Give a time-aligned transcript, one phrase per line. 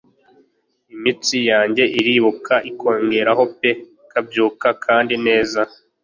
[0.93, 3.69] Imitsi yanjye iribuka ikongeraho pe
[4.03, 5.61] ikabyuka kandi neza